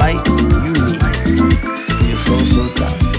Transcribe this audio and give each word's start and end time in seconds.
Light 0.00 0.26
you 0.26 0.72
need. 0.72 2.08
You're 2.08 2.16
so, 2.16 2.38
so 2.38 2.74
dark. 2.74 3.09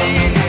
nothing 0.00 0.39